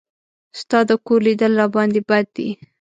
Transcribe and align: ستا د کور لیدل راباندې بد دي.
ستا 0.59 0.79
د 0.89 0.91
کور 1.05 1.19
لیدل 1.27 1.51
راباندې 1.61 2.01
بد 2.09 2.25
دي. 2.35 2.47